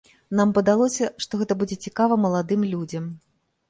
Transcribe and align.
Нам 0.39 0.53
падалося, 0.57 1.11
што 1.27 1.41
гэта 1.43 1.59
будзе 1.61 1.81
цікава 1.87 2.21
маладым 2.27 2.69
людзям. 2.75 3.05